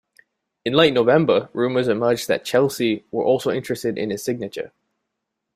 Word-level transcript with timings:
In 0.65 0.73
late 0.73 0.95
November, 0.95 1.49
rumours 1.53 1.87
emerged 1.87 2.27
that 2.27 2.43
Chelsea 2.43 3.05
were 3.11 3.23
also 3.23 3.51
interested 3.51 3.99
in 3.99 4.09
his 4.09 4.23
signature. 4.23 4.71